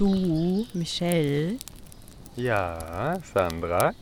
[0.00, 1.58] Du, Michelle,
[2.34, 3.92] Ja, Sandra?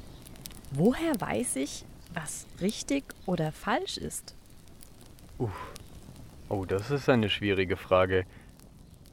[0.71, 1.85] woher weiß ich,
[2.15, 4.37] was richtig oder falsch ist?
[6.49, 8.27] Oh, das ist eine schwierige Frage.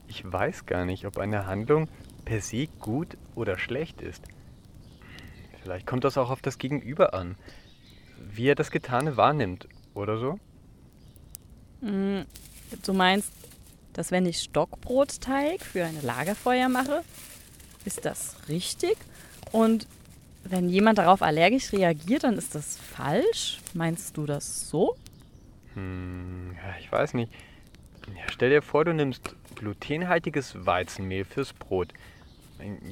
[0.07, 1.89] Ich weiß gar nicht, ob eine Handlung
[2.23, 4.23] per se gut oder schlecht ist.
[5.63, 7.35] Vielleicht kommt das auch auf das Gegenüber an,
[8.19, 10.39] wie er das Getane wahrnimmt, oder so?
[11.81, 12.25] Hm,
[12.85, 13.31] du meinst,
[13.95, 17.03] dass wenn ich Stockbrotteig für ein Lagerfeuer mache,
[17.85, 18.97] ist das richtig?
[19.51, 19.87] Und
[20.43, 23.59] wenn jemand darauf allergisch reagiert, dann ist das falsch?
[23.73, 24.95] Meinst du das so?
[25.73, 27.31] Hm, ja, ich weiß nicht.
[28.15, 31.93] Ja, stell dir vor, du nimmst glutenhaltiges Weizenmehl fürs Brot.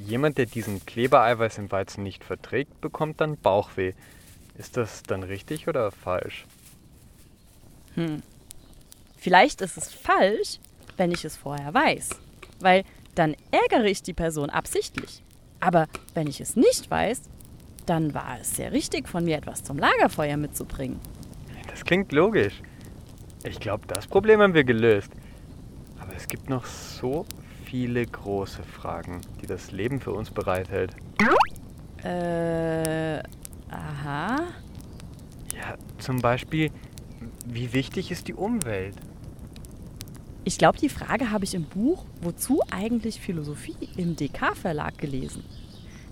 [0.06, 3.94] Jemand, der diesen Klebereiweiß im Weizen nicht verträgt, bekommt dann Bauchweh.
[4.58, 6.46] Ist das dann richtig oder falsch?
[7.96, 8.24] Hm.
[9.18, 10.60] Vielleicht ist es falsch,
[10.98, 12.10] wenn ich es vorher weiß.
[12.60, 12.84] Weil
[13.16, 15.24] dann ärgere ich die Person absichtlich.
[15.60, 17.22] Aber wenn ich es nicht weiß,
[17.86, 21.00] dann war es sehr richtig von mir, etwas zum Lagerfeuer mitzubringen.
[21.70, 22.62] Das klingt logisch.
[23.44, 25.12] Ich glaube, das Problem haben wir gelöst.
[26.00, 27.26] Aber es gibt noch so
[27.66, 30.96] viele große Fragen, die das Leben für uns bereithält.
[32.04, 33.24] Äh,
[33.70, 34.36] aha.
[35.56, 36.72] Ja, zum Beispiel,
[37.46, 38.96] wie wichtig ist die Umwelt?
[40.46, 45.46] Ich glaube, die Frage habe ich im Buch Wozu eigentlich Philosophie im DK-Verlag gelesen.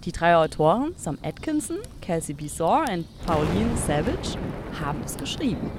[0.05, 4.37] Die drei Autoren, Sam Atkinson, Kelsey Bizor und Pauline Savage,
[4.81, 5.69] haben es geschrieben.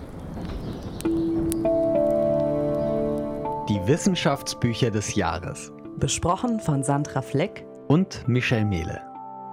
[3.69, 5.73] Die Wissenschaftsbücher des Jahres.
[5.97, 9.01] Besprochen von Sandra Fleck, Und Michel Mehle.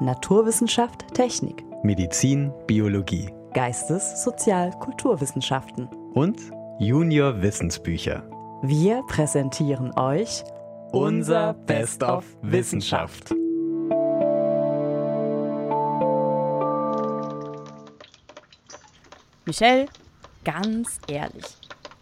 [0.02, 3.30] Naturwissenschaft, Technik, Medizin, Biologie.
[3.53, 5.88] Geistes-, Sozial-, Kulturwissenschaften.
[6.14, 6.39] Und
[6.80, 8.23] Junior Wissensbücher.
[8.62, 10.44] Wir präsentieren euch
[10.92, 13.34] Unser Best of Wissenschaft.
[19.45, 19.86] Michelle,
[20.44, 21.45] ganz ehrlich,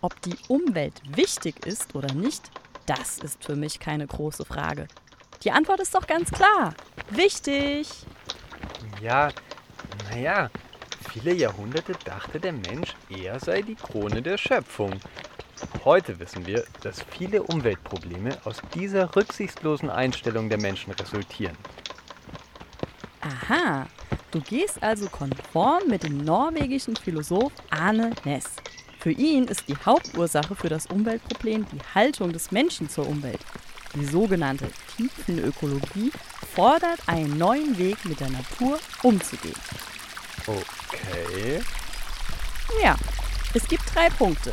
[0.01, 2.49] ob die Umwelt wichtig ist oder nicht,
[2.87, 4.87] das ist für mich keine große Frage.
[5.43, 6.73] Die Antwort ist doch ganz klar.
[7.11, 7.87] Wichtig.
[8.99, 9.29] Ja,
[10.09, 10.49] naja,
[11.11, 14.99] viele Jahrhunderte dachte der Mensch, er sei die Krone der Schöpfung.
[15.83, 21.57] Heute wissen wir, dass viele Umweltprobleme aus dieser rücksichtslosen Einstellung der Menschen resultieren.
[23.21, 23.87] Aha,
[24.31, 28.55] du gehst also konform mit dem norwegischen Philosoph Arne Næss.
[28.99, 33.39] Für ihn ist die Hauptursache für das Umweltproblem die Haltung des Menschen zur Umwelt.
[33.95, 36.11] Die sogenannte Tiefenökologie
[36.53, 39.55] fordert einen neuen Weg mit der Natur umzugehen.
[40.45, 41.61] Okay.
[42.83, 42.95] Ja,
[43.53, 44.51] es gibt drei Punkte.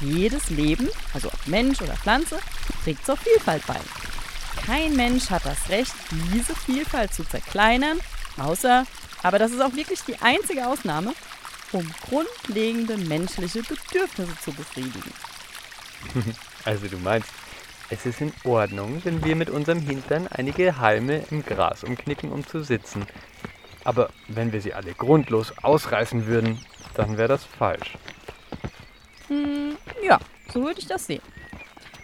[0.00, 2.38] Jedes Leben, also ob Mensch oder Pflanze,
[2.82, 3.76] trägt zur Vielfalt bei.
[4.66, 5.94] Kein Mensch hat das Recht,
[6.32, 8.00] diese Vielfalt zu zerkleinern,
[8.38, 8.86] außer,
[9.22, 11.14] aber das ist auch wirklich die einzige Ausnahme,
[11.72, 15.12] um grundlegende menschliche Bedürfnisse zu befriedigen.
[16.66, 17.28] Also du meinst,
[17.90, 22.46] es ist in Ordnung, wenn wir mit unserem Hintern einige Halme im Gras umknicken, um
[22.46, 23.06] zu sitzen.
[23.84, 27.98] Aber wenn wir sie alle grundlos ausreißen würden, dann wäre das falsch.
[29.28, 30.18] Hm, ja,
[30.52, 31.22] so würde ich das sehen.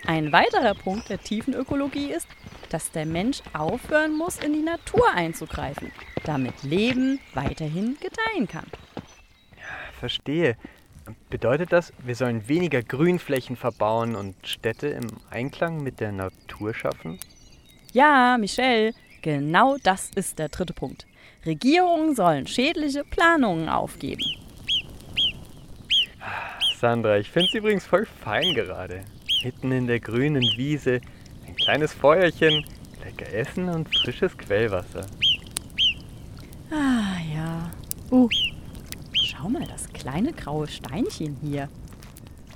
[0.07, 2.27] Ein weiterer Punkt der Tiefenökologie ist,
[2.71, 5.93] dass der Mensch aufhören muss, in die Natur einzugreifen,
[6.25, 8.67] damit Leben weiterhin gedeihen kann.
[9.99, 10.57] Verstehe.
[11.29, 17.19] Bedeutet das, wir sollen weniger Grünflächen verbauen und Städte im Einklang mit der Natur schaffen?
[17.93, 21.07] Ja, Michelle, genau das ist der dritte Punkt.
[21.45, 24.23] Regierungen sollen schädliche Planungen aufgeben.
[26.81, 29.05] Sandra, ich finde es übrigens voll fein gerade.
[29.45, 31.03] Mitten in der grünen Wiese,
[31.47, 32.65] ein kleines Feuerchen,
[33.05, 35.05] lecker Essen und frisches Quellwasser.
[36.71, 37.71] Ah ja.
[38.11, 38.31] Uh,
[39.13, 41.69] schau mal, das kleine graue Steinchen hier.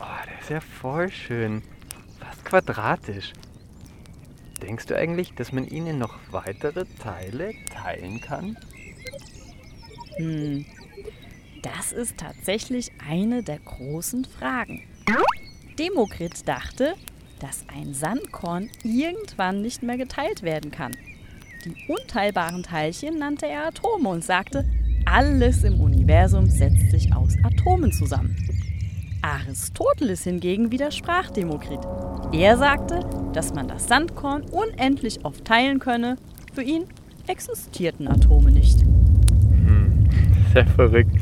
[0.00, 1.62] Oh, der ist ja voll schön.
[2.18, 3.34] Fast quadratisch.
[4.62, 8.56] Denkst du eigentlich, dass man ihn in noch weitere Teile teilen kann?
[10.16, 10.64] Hm,
[11.64, 14.82] das ist tatsächlich eine der großen Fragen.
[15.78, 16.94] Demokrit dachte,
[17.40, 20.92] dass ein Sandkorn irgendwann nicht mehr geteilt werden kann.
[21.64, 24.64] Die unteilbaren Teilchen nannte er Atome und sagte,
[25.06, 28.36] alles im Universum setzt sich aus Atomen zusammen.
[29.22, 31.80] Aristoteles hingegen widersprach Demokrit.
[32.32, 33.00] Er sagte,
[33.32, 36.16] dass man das Sandkorn unendlich oft teilen könne.
[36.52, 36.84] Für ihn
[37.26, 38.82] existierten Atome nicht.
[38.82, 40.10] Hm,
[40.52, 41.16] sehr verrückt.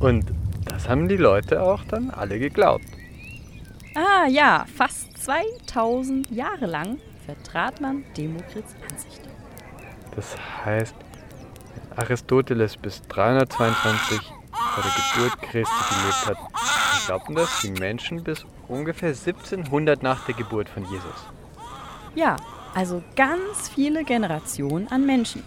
[0.00, 0.32] Und
[0.64, 2.84] das haben die Leute auch dann alle geglaubt.
[3.94, 9.20] Ah ja, fast 2000 Jahre lang vertrat man Demokrits Ansicht.
[10.16, 10.94] Das heißt,
[11.96, 14.20] Aristoteles bis 322
[14.52, 16.38] vor der Geburt Christi gelebt hat,
[17.06, 21.26] glaubten das die Menschen bis ungefähr 1700 nach der Geburt von Jesus.
[22.14, 22.36] Ja,
[22.74, 25.42] also ganz viele Generationen an Menschen.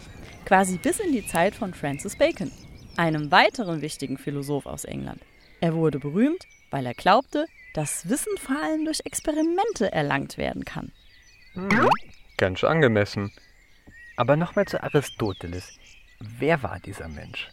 [0.46, 2.52] Quasi bis in die Zeit von Francis Bacon,
[2.98, 5.22] einem weiteren wichtigen Philosoph aus England.
[5.62, 10.92] Er wurde berühmt, weil er glaubte, dass Wissen vor allem durch Experimente erlangt werden kann.
[11.54, 11.90] Mhm.
[12.38, 13.32] Ganz schön angemessen.
[14.16, 15.78] Aber nochmal zu Aristoteles.
[16.20, 17.50] Wer war dieser Mensch?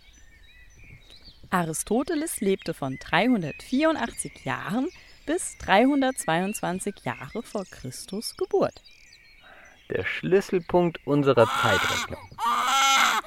[1.51, 4.89] Aristoteles lebte von 384 Jahren
[5.27, 8.83] bis 322 Jahre vor Christus Geburt.
[9.91, 12.21] Der Schlüsselpunkt unserer Zeitrechnung.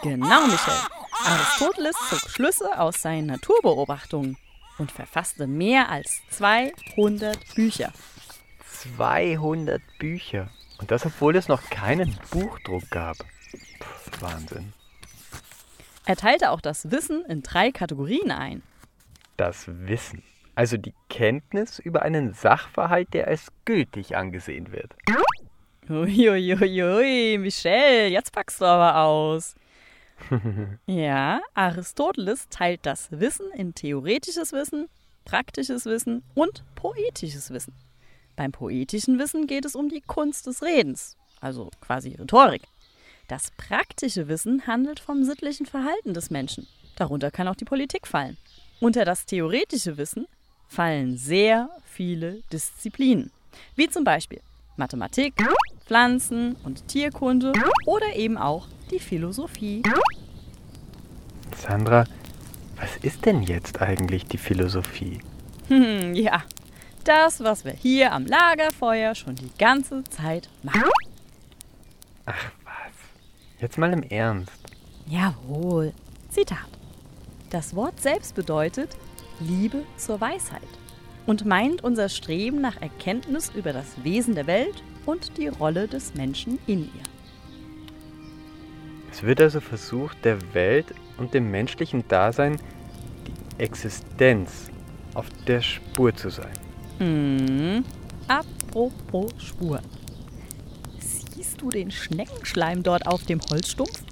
[0.02, 1.03] Genau, Michael.
[1.26, 4.38] Aristoteles zog Schlüsse aus seinen Naturbeobachtungen
[4.78, 7.92] und verfasste mehr als 200 Bücher.
[8.98, 10.50] 200 Bücher.
[10.80, 13.18] Und das, obwohl es noch keinen Buchdruck gab.
[13.18, 14.74] Puh, Wahnsinn.
[16.06, 18.62] Er teilte auch das Wissen in drei Kategorien ein.
[19.38, 20.24] Das Wissen.
[20.56, 24.94] Also die Kenntnis über einen Sachverhalt, der als gültig angesehen wird.
[25.90, 29.56] Uiuiuiui, Michelle, jetzt packst du aber aus.
[30.86, 34.90] Ja, Aristoteles teilt das Wissen in theoretisches Wissen,
[35.26, 37.74] praktisches Wissen und poetisches Wissen.
[38.36, 42.64] Beim poetischen Wissen geht es um die Kunst des Redens, also quasi Rhetorik.
[43.28, 46.68] Das praktische Wissen handelt vom sittlichen Verhalten des Menschen.
[46.96, 48.38] Darunter kann auch die Politik fallen.
[48.80, 50.28] Unter das theoretische Wissen
[50.68, 53.32] fallen sehr viele Disziplinen,
[53.76, 54.42] wie zum Beispiel
[54.76, 55.36] Mathematik,
[55.86, 57.54] Pflanzen- und Tierkunde
[57.86, 59.84] oder eben auch die Philosophie.
[61.58, 62.06] Sandra,
[62.78, 65.20] was ist denn jetzt eigentlich die Philosophie?
[65.68, 66.44] Hm, ja,
[67.04, 70.84] das, was wir hier am Lagerfeuer schon die ganze Zeit machen.
[72.26, 72.94] Ach was.
[73.60, 74.52] Jetzt mal im Ernst.
[75.08, 75.94] Jawohl.
[76.30, 76.58] Zitat.
[77.50, 78.96] Das Wort selbst bedeutet
[79.40, 80.62] Liebe zur Weisheit
[81.26, 86.14] und meint unser Streben nach Erkenntnis über das Wesen der Welt und die Rolle des
[86.16, 87.04] Menschen in ihr.
[89.12, 92.60] Es wird also versucht, der Welt und dem menschlichen Dasein
[93.28, 94.72] die Existenz
[95.14, 96.54] auf der Spur zu sein.
[96.98, 97.84] Hm.
[98.28, 99.80] Apropos Spur.
[101.00, 104.04] Siehst du den Schneckenschleim dort auf dem Holzstumpf?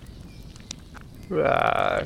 [1.29, 2.03] Ja.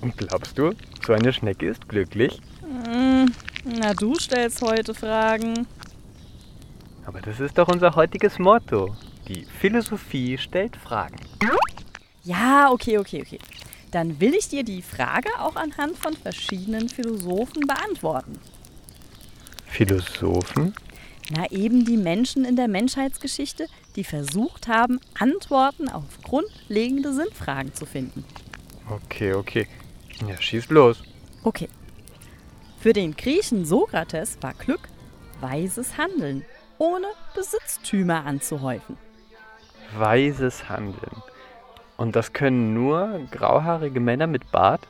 [0.00, 0.72] Und glaubst du,
[1.04, 2.40] so eine Schnecke ist glücklich?
[2.84, 3.32] Hm.
[3.64, 5.66] Na, du stellst heute Fragen.
[7.06, 8.96] Aber das ist doch unser heutiges Motto.
[9.28, 11.16] Die Philosophie stellt Fragen.
[12.24, 13.38] Ja, okay, okay, okay.
[13.92, 18.40] Dann will ich dir die Frage auch anhand von verschiedenen Philosophen beantworten.
[19.66, 20.74] Philosophen?
[21.30, 27.86] Na, eben die Menschen in der Menschheitsgeschichte, die versucht haben, Antworten auf grundlegende Sinnfragen zu
[27.86, 28.24] finden.
[28.90, 29.68] Okay, okay.
[30.26, 31.02] Ja, schieß los.
[31.44, 31.68] Okay.
[32.80, 34.88] Für den Griechen Sokrates war Glück
[35.40, 36.44] weises Handeln,
[36.78, 38.96] ohne Besitztümer anzuhäufen.
[39.96, 41.22] Weises Handeln.
[41.96, 44.86] Und das können nur grauhaarige Männer mit Bart?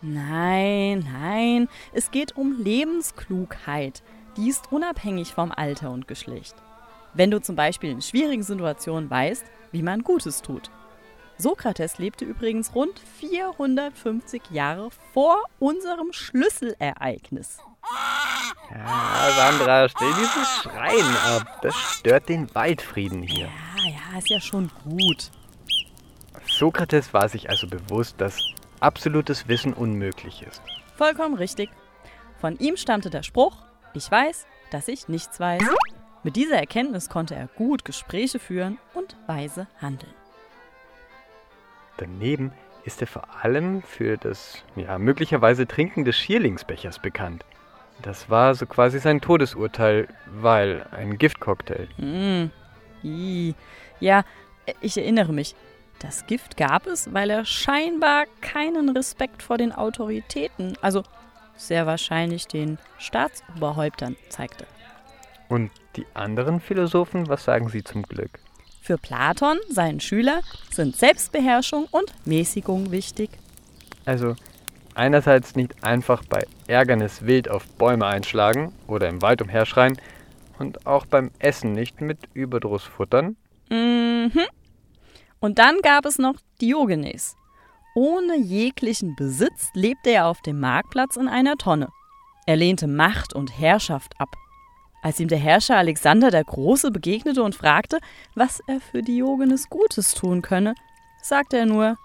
[0.00, 4.02] Nein, nein, es geht um Lebensklugheit.
[4.36, 6.54] Die ist unabhängig vom Alter und Geschlecht.
[7.14, 10.70] Wenn du zum Beispiel in schwierigen Situationen weißt, wie man Gutes tut.
[11.36, 17.58] Sokrates lebte übrigens rund 450 Jahre vor unserem Schlüsselereignis.
[18.70, 21.60] Ja, Sandra, stell dieses Schreien ab.
[21.62, 23.48] Das stört den Waldfrieden hier.
[23.76, 25.30] Ja, ja, ist ja schon gut.
[26.46, 28.38] Sokrates war sich also bewusst, dass
[28.80, 30.62] absolutes Wissen unmöglich ist.
[30.96, 31.70] Vollkommen richtig.
[32.40, 33.56] Von ihm stammte der Spruch,
[33.94, 35.62] ich weiß, dass ich nichts weiß.
[36.22, 40.12] Mit dieser Erkenntnis konnte er gut Gespräche führen und weise handeln.
[41.96, 42.52] Daneben
[42.84, 47.44] ist er vor allem für das ja, möglicherweise Trinken des Schierlingsbechers bekannt.
[48.02, 51.88] Das war so quasi sein Todesurteil, weil ein Giftcocktail.
[51.98, 52.50] Mm.
[53.04, 53.54] I.
[54.00, 54.24] Ja,
[54.80, 55.54] ich erinnere mich.
[55.98, 61.02] Das Gift gab es, weil er scheinbar keinen Respekt vor den Autoritäten, also
[61.56, 64.66] sehr wahrscheinlich den Staatsoberhäuptern, zeigte.
[65.48, 68.38] Und die anderen Philosophen, was sagen sie zum Glück?
[68.80, 70.40] Für Platon, seinen Schüler,
[70.70, 73.30] sind Selbstbeherrschung und Mäßigung wichtig.
[74.04, 74.36] Also
[74.98, 79.98] einerseits nicht einfach bei Ärgernis wild auf Bäume einschlagen oder im Wald umherschreien
[80.58, 83.36] und auch beim Essen nicht mit Überdruss futtern.
[83.70, 84.32] Mhm.
[85.40, 87.36] Und dann gab es noch Diogenes.
[87.94, 91.88] Ohne jeglichen Besitz lebte er auf dem Marktplatz in einer Tonne.
[92.46, 94.28] Er lehnte Macht und Herrschaft ab.
[95.02, 97.98] Als ihm der Herrscher Alexander der Große begegnete und fragte,
[98.34, 100.74] was er für Diogenes Gutes tun könne,
[101.22, 101.96] sagte er nur,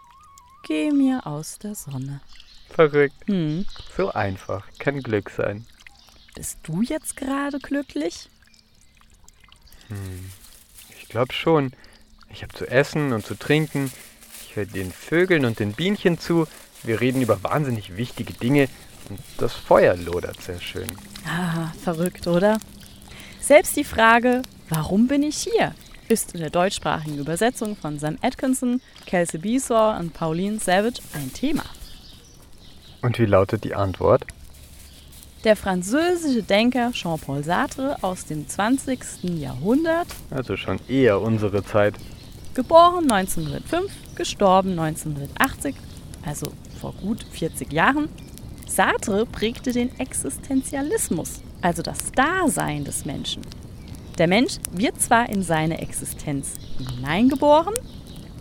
[0.65, 2.21] Geh mir aus der Sonne.
[2.73, 3.15] Verrückt.
[3.27, 3.65] Hm,
[3.95, 4.65] So einfach.
[4.79, 5.65] Kann Glück sein.
[6.35, 8.29] bist du jetzt gerade glücklich?
[10.99, 11.71] Ich glaube schon.
[12.31, 13.91] Ich habe zu essen und zu trinken.
[14.41, 16.47] Ich höre den Vögeln und den Bienchen zu.
[16.81, 18.67] Wir reden über wahnsinnig wichtige Dinge.
[19.09, 20.87] Und das Feuer lodert sehr schön.
[21.27, 22.57] Ah, verrückt, oder?
[23.39, 25.75] Selbst die Frage, warum bin ich hier,
[26.07, 31.63] ist in der deutschsprachigen Übersetzung von Sam Atkinson, Kelsey Beesor und Pauline Savage ein Thema.
[33.03, 34.25] Und wie lautet die Antwort?
[35.43, 39.23] Der französische Denker Jean-Paul Sartre aus dem 20.
[39.23, 41.95] Jahrhundert, Also schon eher unsere Zeit.
[42.55, 45.75] geboren 1905, gestorben 1980,
[46.25, 48.07] also vor gut 40 Jahren,
[48.67, 53.41] Sartre prägte den Existenzialismus, also das Dasein des Menschen.
[54.17, 57.73] Der Mensch wird zwar in seine Existenz hineingeboren,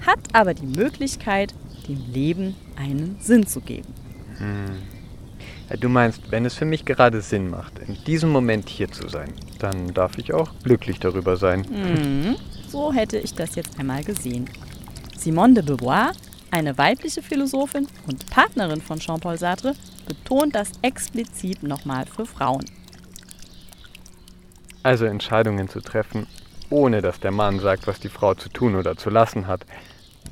[0.07, 1.52] hat aber die Möglichkeit,
[1.88, 4.02] dem Leben einen Sinn zu geben.
[5.71, 9.09] Ja, Du meinst, wenn es für mich gerade Sinn macht, in diesem Moment hier zu
[9.09, 11.67] sein, dann darf ich auch glücklich darüber sein.
[11.71, 12.37] Mhm.
[12.69, 14.49] So hätte ich das jetzt einmal gesehen.
[15.17, 16.13] Simone de Beauvoir,
[16.51, 19.75] eine weibliche Philosophin und Partnerin von Jean-Paul Sartre,
[20.07, 22.65] betont das explizit nochmal für Frauen.
[24.83, 26.27] Also Entscheidungen zu treffen,
[26.71, 29.65] ohne dass der Mann sagt, was die Frau zu tun oder zu lassen hat.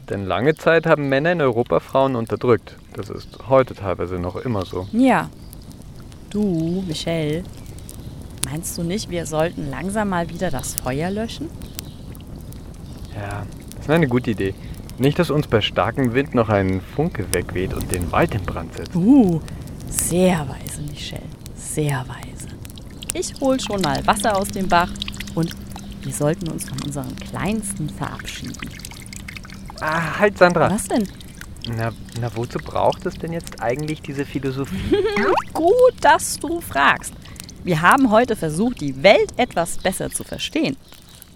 [0.08, 2.76] Denn lange Zeit haben Männer in Europa Frauen unterdrückt.
[2.94, 4.88] Das ist heute teilweise noch immer so.
[4.92, 5.30] Ja.
[6.30, 7.42] Du, Michelle,
[8.44, 11.48] meinst du nicht, wir sollten langsam mal wieder das Feuer löschen?
[13.16, 13.44] Ja,
[13.74, 14.54] das ist eine gute Idee.
[14.98, 18.74] Nicht, dass uns bei starkem Wind noch ein Funke wegweht und den Wald in Brand
[18.74, 18.94] setzt.
[18.94, 19.40] Uh,
[19.88, 21.22] sehr weise, Michelle.
[21.56, 22.48] Sehr weise.
[23.14, 24.90] Ich hol schon mal Wasser aus dem Bach
[25.34, 25.50] und
[26.02, 28.56] wir sollten uns von unseren Kleinsten verabschieden.
[29.80, 30.70] Ah, halt, Sandra.
[30.70, 31.08] Was denn?
[31.76, 34.96] Na, na, wozu braucht es denn jetzt eigentlich diese Philosophie?
[35.52, 37.14] Gut, dass du fragst.
[37.64, 40.76] Wir haben heute versucht, die Welt etwas besser zu verstehen.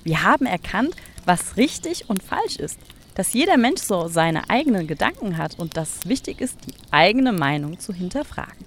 [0.02, 2.78] Wir haben erkannt, was richtig und falsch ist.
[3.14, 7.78] Dass jeder Mensch so seine eigenen Gedanken hat und dass wichtig ist, die eigene Meinung
[7.78, 8.64] zu hinterfragen.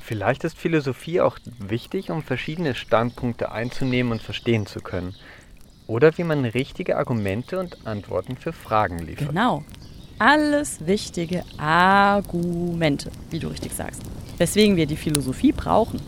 [0.00, 5.14] Vielleicht ist Philosophie auch wichtig, um verschiedene Standpunkte einzunehmen und verstehen zu können.
[5.92, 9.28] Oder wie man richtige Argumente und Antworten für Fragen liefert.
[9.28, 9.62] Genau.
[10.18, 14.00] Alles wichtige Argumente, wie du richtig sagst.
[14.38, 16.00] Weswegen wir die Philosophie brauchen.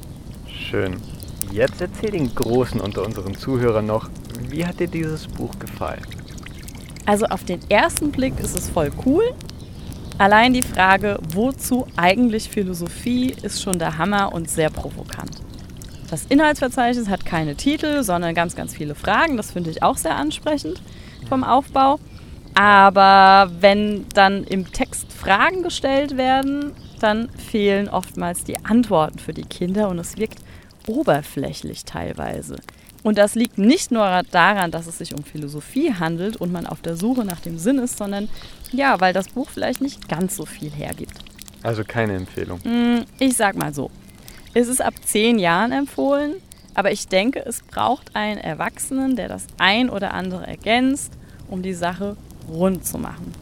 [0.49, 0.97] Schön.
[1.53, 4.09] Jetzt erzähl den Großen unter unseren Zuhörern noch,
[4.49, 6.01] wie hat dir dieses Buch gefallen?
[7.05, 9.35] Also auf den ersten Blick ist es voll cool.
[10.17, 15.44] Allein die Frage, wozu eigentlich Philosophie, ist schon der Hammer und sehr provokant.
[16.15, 19.37] Das Inhaltsverzeichnis hat keine Titel, sondern ganz, ganz viele Fragen.
[19.37, 20.81] Das finde ich auch sehr ansprechend
[21.29, 21.99] vom Aufbau.
[22.55, 29.43] Aber wenn dann im Text Fragen gestellt werden, dann fehlen oftmals die Antworten für die
[29.43, 30.39] Kinder und es wirkt
[30.87, 32.59] oberflächlich teilweise.
[33.03, 36.81] Und das liegt nicht nur daran, dass es sich um Philosophie handelt und man auf
[36.81, 38.29] der Suche nach dem Sinn ist, sondern
[38.71, 41.19] ja, weil das Buch vielleicht nicht ganz so viel hergibt.
[41.65, 42.63] Also keine Empfehlung.
[42.63, 43.91] Hm, Ich sag mal so,
[44.55, 46.35] es ist ab zehn Jahren empfohlen,
[46.75, 51.13] aber ich denke, es braucht einen Erwachsenen, der das ein oder andere ergänzt,
[51.49, 52.17] um die Sache
[52.49, 53.33] rund zu machen.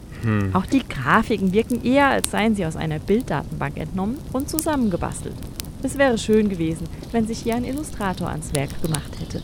[0.53, 5.35] Auch die Grafiken wirken eher, als seien sie aus einer Bilddatenbank entnommen und zusammengebastelt.
[5.83, 9.43] Es wäre schön gewesen, wenn sich hier ein Illustrator ans Werk gemacht hätte.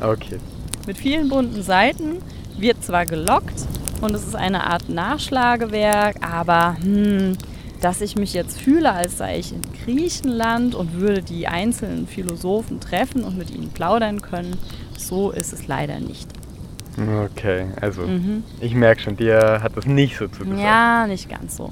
[0.00, 0.38] Okay.
[0.86, 2.18] Mit vielen bunten Seiten
[2.58, 3.66] wird zwar gelockt
[4.02, 7.38] und es ist eine Art Nachschlagewerk, aber hm,
[7.80, 12.80] dass ich mich jetzt fühle, als sei ich in Griechenland und würde die einzelnen Philosophen
[12.80, 14.56] treffen und mit ihnen plaudern können,
[14.96, 16.28] so ist es leider nicht.
[17.24, 18.02] Okay, also
[18.60, 20.60] ich merke schon, dir hat das nicht so zugesagt.
[20.60, 21.70] Ja, nicht ganz so.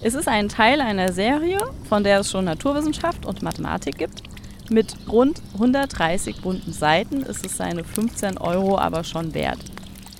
[0.00, 4.22] Es ist ein Teil einer Serie, von der es schon Naturwissenschaft und Mathematik gibt.
[4.70, 9.58] Mit rund 130 bunten Seiten ist es seine 15 Euro aber schon wert.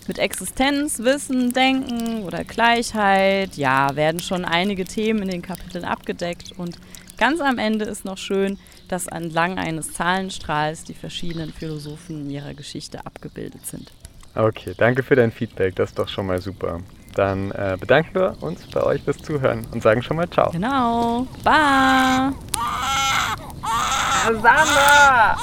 [0.08, 6.52] Mit Existenz, Wissen, Denken oder Gleichheit, ja, werden schon einige Themen in den Kapiteln abgedeckt
[6.56, 6.78] und
[7.18, 12.54] ganz am Ende ist noch schön, dass entlang eines Zahlenstrahls die verschiedenen Philosophen in ihrer
[12.54, 13.92] Geschichte abgebildet sind.
[14.34, 16.80] Okay, danke für dein Feedback, das ist doch schon mal super.
[17.14, 20.50] Dann äh, bedanken wir uns bei euch fürs Zuhören und sagen schon mal Ciao.
[20.50, 21.26] Genau.
[21.44, 22.32] Bye.
[24.40, 25.36] Sandra!